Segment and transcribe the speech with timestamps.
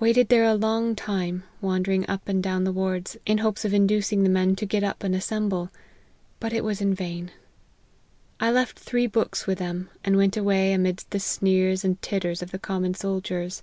[0.00, 3.86] Waited there a long time, wandering up and down the wards, in hopes of in
[3.86, 5.70] ducing the men to get up and assemble;
[6.40, 7.30] but it was in vain.
[8.40, 12.50] I left three books with them, and went away amidst the sneers and titters of
[12.50, 13.62] the common soldiers.